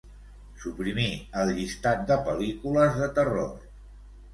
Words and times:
Suprimir 0.63 1.11
el 1.43 1.53
llistat 1.59 2.03
de 2.13 2.21
pel·lícules 2.31 3.01
de 3.05 3.15
terror. 3.23 3.51